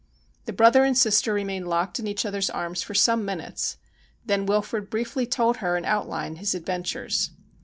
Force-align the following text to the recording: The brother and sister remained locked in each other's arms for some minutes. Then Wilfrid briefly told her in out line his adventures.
The 0.45 0.53
brother 0.53 0.83
and 0.83 0.97
sister 0.97 1.31
remained 1.31 1.67
locked 1.67 1.99
in 1.99 2.07
each 2.07 2.25
other's 2.25 2.49
arms 2.49 2.81
for 2.81 2.95
some 2.95 3.23
minutes. 3.23 3.77
Then 4.25 4.47
Wilfrid 4.47 4.89
briefly 4.89 5.27
told 5.27 5.57
her 5.57 5.77
in 5.77 5.85
out 5.85 6.09
line 6.09 6.37
his 6.37 6.55
adventures. 6.55 7.29